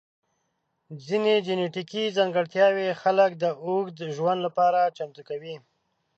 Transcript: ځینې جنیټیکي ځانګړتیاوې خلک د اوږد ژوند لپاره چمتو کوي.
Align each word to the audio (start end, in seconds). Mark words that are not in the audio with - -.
ځینې 1.07 1.33
جنیټیکي 1.47 2.03
ځانګړتیاوې 2.17 2.87
خلک 3.01 3.31
د 3.37 3.45
اوږد 3.65 3.97
ژوند 4.15 4.39
لپاره 4.47 4.81
چمتو 4.97 5.21
کوي. 5.29 5.55